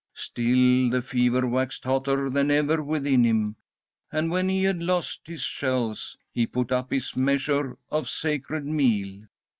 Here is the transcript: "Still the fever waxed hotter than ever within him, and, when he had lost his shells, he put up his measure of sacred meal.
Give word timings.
"Still 0.15 0.89
the 0.89 1.03
fever 1.03 1.47
waxed 1.47 1.83
hotter 1.83 2.31
than 2.31 2.49
ever 2.49 2.81
within 2.81 3.23
him, 3.23 3.55
and, 4.11 4.31
when 4.31 4.49
he 4.49 4.63
had 4.63 4.81
lost 4.81 5.19
his 5.27 5.43
shells, 5.43 6.17
he 6.31 6.47
put 6.47 6.71
up 6.71 6.89
his 6.89 7.15
measure 7.15 7.77
of 7.91 8.09
sacred 8.09 8.65
meal. 8.65 9.25